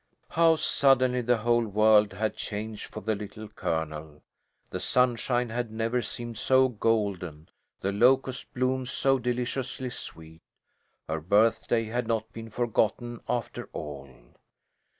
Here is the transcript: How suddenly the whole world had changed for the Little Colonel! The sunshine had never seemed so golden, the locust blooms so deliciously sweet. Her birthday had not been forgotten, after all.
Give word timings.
How 0.29 0.55
suddenly 0.55 1.21
the 1.21 1.37
whole 1.37 1.67
world 1.67 2.13
had 2.13 2.35
changed 2.35 2.85
for 2.85 3.01
the 3.01 3.13
Little 3.13 3.47
Colonel! 3.47 4.23
The 4.71 4.79
sunshine 4.79 5.49
had 5.49 5.71
never 5.71 6.01
seemed 6.01 6.39
so 6.39 6.69
golden, 6.69 7.49
the 7.81 7.91
locust 7.91 8.51
blooms 8.55 8.89
so 8.89 9.19
deliciously 9.19 9.91
sweet. 9.91 10.41
Her 11.07 11.21
birthday 11.21 11.83
had 11.83 12.07
not 12.07 12.33
been 12.33 12.49
forgotten, 12.49 13.19
after 13.29 13.69
all. 13.73 14.09